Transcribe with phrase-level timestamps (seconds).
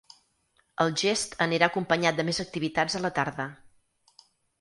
[0.85, 3.47] El gest anirà acompanyat de més activitats a la tarda.